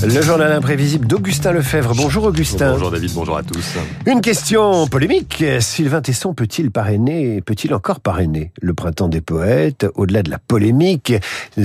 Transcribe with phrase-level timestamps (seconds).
[0.00, 1.92] Le journal imprévisible d'Augustin Lefebvre.
[1.96, 2.72] Bonjour Augustin.
[2.72, 3.76] Bonjour David, bonjour à tous.
[4.06, 5.44] Une question polémique.
[5.60, 9.86] Sylvain Tesson peut-il parrainer, peut-il encore parrainer le printemps des poètes?
[9.96, 11.12] Au-delà de la polémique,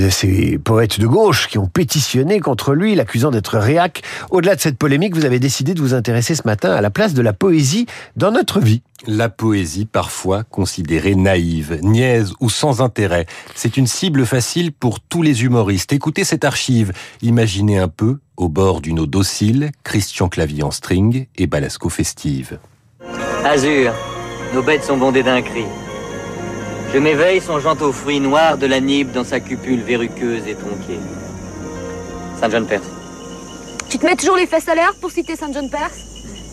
[0.10, 4.02] ces poètes de gauche qui ont pétitionné contre lui, l'accusant d'être réac.
[4.32, 7.14] Au-delà de cette polémique, vous avez décidé de vous intéresser ce matin à la place
[7.14, 8.82] de la poésie dans notre vie.
[9.06, 15.22] La poésie, parfois considérée naïve, niaise ou sans intérêt, c'est une cible facile pour tous
[15.22, 15.92] les humoristes.
[15.92, 21.28] Écoutez cette archive, imaginez un peu, au bord d'une eau docile, Christian Clavier en string
[21.36, 22.60] et Balasco festive.
[23.46, 23.94] Azur,
[24.54, 25.66] nos bêtes sont bondées d'un cri.
[26.94, 31.00] Je m'éveille songeant aux fruits noirs de la nibe dans sa cupule verruqueuse et tronquée.
[32.40, 32.86] Saint John Perse.
[33.90, 36.00] Tu te mets toujours les fesses à l'air pour citer Saint John Perse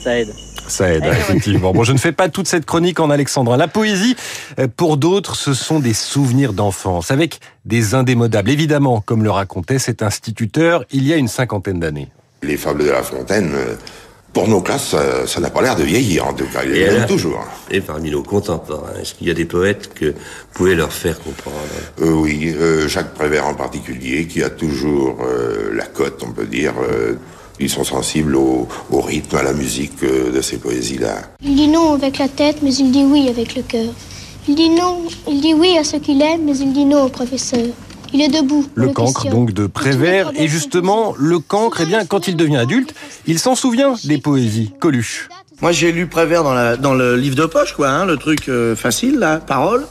[0.02, 0.34] Ça aide.
[0.70, 1.72] Ça aide, effectivement.
[1.72, 3.56] Bon, je ne fais pas toute cette chronique en alexandrin.
[3.56, 4.16] La poésie,
[4.58, 8.50] euh, pour d'autres, ce sont des souvenirs d'enfance, avec des indémodables.
[8.50, 12.08] Évidemment, comme le racontait cet instituteur il y a une cinquantaine d'années.
[12.42, 13.74] Les fables de La Fontaine, euh,
[14.32, 16.62] pour nos classes, ça- ça n'a pas l'air de vieillir, en tout cas.
[16.64, 17.44] Les aiment alors toujours.
[17.70, 20.14] Et parmi nos contemporains, est-ce qu'il y a des poètes que vous
[20.54, 21.56] pouvez leur faire comprendre?
[22.00, 26.46] Euh, oui, euh, Jacques Prévert en particulier, qui a toujours euh, la cote, on peut
[26.46, 26.74] dire.
[27.60, 31.22] Ils sont sensibles au, au rythme, à la musique euh, de ces poésies-là.
[31.42, 33.92] Il dit non avec la tête, mais il dit oui avec le cœur.
[34.48, 37.08] Il dit non, il dit oui à ce qu'il aime, mais il dit non au
[37.08, 37.66] professeur.
[38.12, 38.66] Il est debout.
[38.74, 40.32] Le cancre, donc, de Prévert.
[40.34, 42.92] Et justement, le cancre, eh bien, quand il devient adulte,
[43.26, 44.72] il s'en souvient des poésies.
[44.80, 45.28] Coluche.
[45.62, 48.48] Moi, j'ai lu Prévert dans, la, dans le livre de poche, quoi, hein, le truc
[48.48, 49.84] euh, facile, la parole.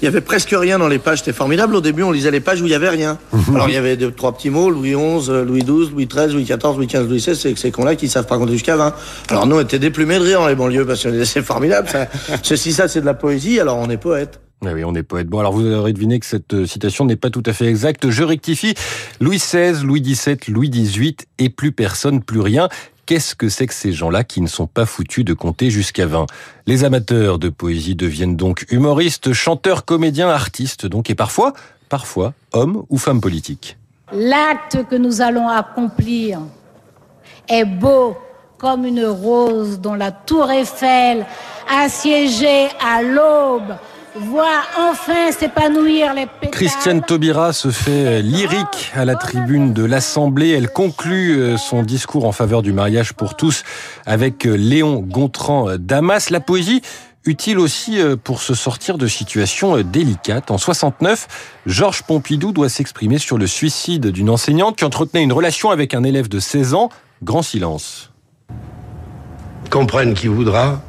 [0.00, 1.74] Il y avait presque rien dans les pages, c'était formidable.
[1.74, 3.18] Au début, on lisait les pages où il y avait rien.
[3.48, 6.32] Alors, il y avait deux, trois petits mots, Louis XI, euh, Louis XII, Louis XIII,
[6.32, 8.94] Louis XIV, Louis XV, Louis XVI, c'est ces cons-là qui savent pas compter jusqu'à 20.
[9.30, 11.88] Alors, nous, on était déplumés de rire dans les banlieues parce que c'est formidable.
[11.88, 12.06] Ça.
[12.42, 14.40] Ceci, ça, c'est de la poésie, alors on est poète.
[14.66, 15.26] Ah oui, on est poète.
[15.26, 18.08] Bon, alors vous aurez deviné que cette euh, citation n'est pas tout à fait exacte.
[18.08, 18.74] Je rectifie.
[19.20, 22.68] Louis XVI, Louis XVII, Louis XVIII et plus personne, plus rien.
[23.06, 26.26] Qu'est-ce que c'est que ces gens-là qui ne sont pas foutus de compter jusqu'à 20
[26.66, 31.52] Les amateurs de poésie deviennent donc humoristes, chanteurs, comédiens, artistes donc, et parfois,
[31.88, 33.76] parfois, hommes ou femmes politiques.
[34.12, 36.40] L'acte que nous allons accomplir
[37.48, 38.16] est beau
[38.58, 41.26] comme une rose dont la tour Eiffel,
[41.70, 43.76] assiégée à l'aube,
[44.16, 46.50] voit enfin s'épanouir les pétales.
[46.50, 50.50] Christiane Taubira se fait lyrique à la tribune de l'Assemblée.
[50.50, 53.64] Elle conclut euh, son discours en faveur du mariage pour tous
[54.06, 56.30] avec euh, Léon Gontran euh, Damas.
[56.30, 56.82] La poésie
[57.26, 60.50] utile aussi euh, pour se sortir de situations euh, délicates.
[60.50, 65.70] En 69, Georges Pompidou doit s'exprimer sur le suicide d'une enseignante qui entretenait une relation
[65.70, 66.90] avec un élève de 16 ans.
[67.22, 68.10] Grand silence.
[69.70, 70.82] Comprenne qui voudra.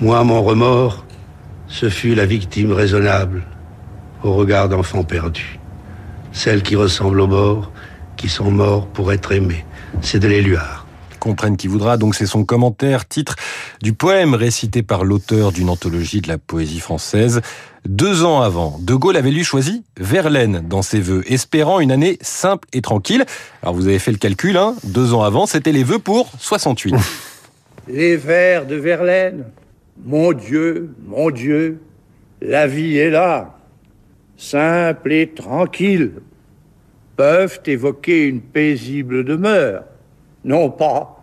[0.00, 1.03] Moi, mon remords,
[1.68, 3.42] ce fut la victime raisonnable
[4.22, 5.58] au regard d'enfants perdus.
[6.32, 7.70] Celles qui ressemblent aux morts,
[8.16, 9.64] qui sont morts pour être aimés.
[10.00, 10.86] C'est de l'éluard.
[11.20, 11.96] comprenne qui voudra.
[11.96, 13.36] Donc c'est son commentaire, titre
[13.82, 17.40] du poème récité par l'auteur d'une anthologie de la poésie française.
[17.86, 22.18] Deux ans avant, De Gaulle avait lui choisi Verlaine dans ses vœux, espérant une année
[22.22, 23.24] simple et tranquille.
[23.62, 26.94] Alors vous avez fait le calcul, hein deux ans avant, c'était les vœux pour 68.
[27.88, 29.44] Les vers de Verlaine.
[30.02, 31.80] Mon Dieu, mon Dieu,
[32.40, 33.58] la vie est là,
[34.36, 36.14] simple et tranquille,
[37.16, 39.84] peuvent évoquer une paisible demeure,
[40.44, 41.22] non pas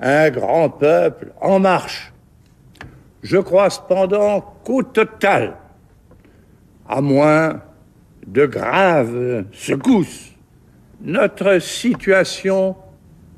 [0.00, 2.12] un grand peuple en marche.
[3.22, 5.56] Je crois cependant qu'au total,
[6.88, 7.62] à moins
[8.26, 10.32] de graves secousses,
[11.00, 12.76] notre situation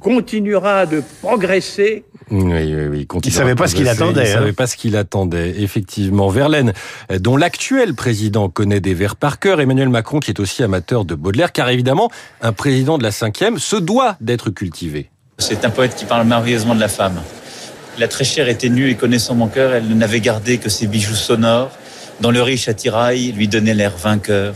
[0.00, 3.08] continuera de progresser Oui, oui, oui.
[3.24, 4.34] Il savait pas ce qu'il attendait, Il hein.
[4.34, 6.28] savait pas ce qu'il attendait, effectivement.
[6.28, 6.72] Verlaine,
[7.18, 11.14] dont l'actuel président connaît des vers par cœur, Emmanuel Macron, qui est aussi amateur de
[11.14, 15.10] Baudelaire, car évidemment, un président de la cinquième se doit d'être cultivé.
[15.38, 17.20] C'est un poète qui parle merveilleusement de la femme.
[17.98, 21.14] La très chère était nue et connaissant mon cœur, elle n'avait gardé que ses bijoux
[21.14, 21.70] sonores.
[22.20, 24.54] Dans le riche attirail, lui donnait l'air vainqueur,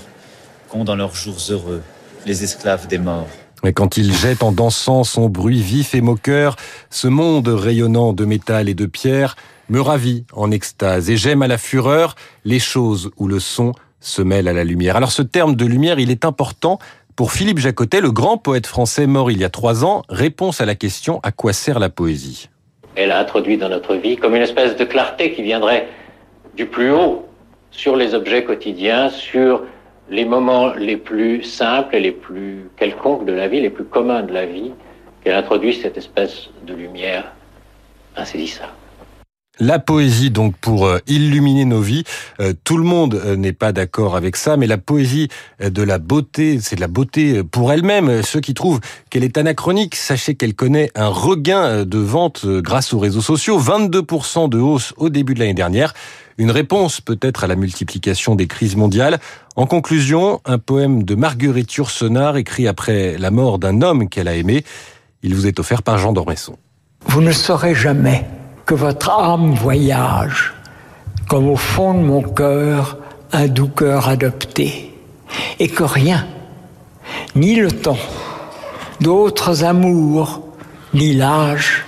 [0.69, 1.83] qu'ont dans leurs jours heureux
[2.27, 3.29] les esclaves des morts.
[3.65, 6.57] Mais quand il jette en dansant son bruit vif et moqueur,
[6.91, 9.37] ce monde rayonnant de métal et de pierre
[9.71, 12.15] me ravit en extase et j'aime à la fureur
[12.45, 14.97] les choses où le son se mêle à la lumière.
[14.97, 16.79] Alors ce terme de lumière, il est important
[17.17, 20.03] pour Philippe Jacotet, le grand poète français mort il y a trois ans.
[20.11, 22.51] Réponse à la question à quoi sert la poésie?
[22.97, 25.89] Elle a introduit dans notre vie comme une espèce de clarté qui viendrait
[26.55, 27.27] du plus haut
[27.71, 29.63] sur les objets quotidiens, sur
[30.11, 34.23] les moments les plus simples et les plus quelconques de la vie, les plus communs
[34.23, 34.73] de la vie,
[35.23, 37.33] qu'elle introduit cette espèce de lumière
[38.17, 38.73] insaisissable.
[39.61, 42.03] La poésie, donc, pour euh, illuminer nos vies.
[42.41, 45.29] Euh, tout le monde euh, n'est pas d'accord avec ça, mais la poésie
[45.61, 48.25] de la beauté, c'est de la beauté pour elle-même.
[48.25, 48.81] Ceux qui trouvent
[49.11, 53.61] qu'elle est anachronique, sachez qu'elle connaît un regain de vente grâce aux réseaux sociaux.
[53.61, 55.95] 22% de hausse au début de l'année dernière.
[56.37, 59.21] Une réponse peut-être à la multiplication des crises mondiales.
[59.57, 64.35] En conclusion, un poème de Marguerite Yourcenar écrit après la mort d'un homme qu'elle a
[64.35, 64.65] aimé.
[65.23, 66.57] Il vous est offert par Jean Dormesson.
[67.07, 68.27] Vous ne saurez jamais
[68.67, 70.55] que votre âme voyage,
[71.29, 72.99] comme au fond de mon cœur
[73.33, 74.93] un doux cœur adopté,
[75.61, 76.27] et que rien,
[77.37, 77.99] ni le temps,
[79.01, 80.43] d'autres amours,
[80.95, 81.85] ni l'âge,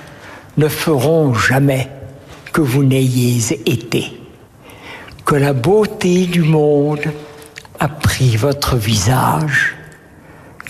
[0.56, 1.88] ne feront jamais
[2.52, 4.12] que vous n'ayez été,
[5.24, 7.12] que la beauté du monde
[7.80, 9.76] a pris votre visage,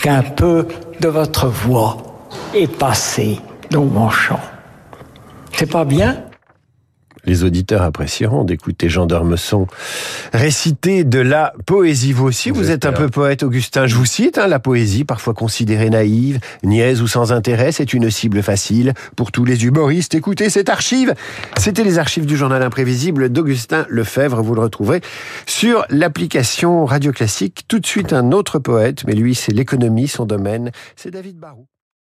[0.00, 0.66] qu'un peu
[1.00, 1.96] de votre voix
[2.54, 4.40] est passé dans mon chant.
[5.52, 6.25] C'est pas bien?
[7.26, 9.66] Les auditeurs apprécieront d'écouter Jean d'Ormesson
[10.32, 12.12] réciter de la poésie.
[12.12, 13.86] Vous aussi, vous, êtes un peu poète, Augustin.
[13.86, 18.10] Je vous cite, hein, la poésie, parfois considérée naïve, niaise ou sans intérêt, c'est une
[18.10, 20.14] cible facile pour tous les humoristes.
[20.14, 21.14] Écoutez cette archive.
[21.58, 24.42] C'était les archives du journal imprévisible d'Augustin Lefebvre.
[24.42, 25.00] Vous le retrouverez
[25.46, 27.64] sur l'application Radio Classique.
[27.68, 30.70] Tout de suite, un autre poète, mais lui, c'est l'économie, son domaine.
[30.96, 31.66] C'est David Barou.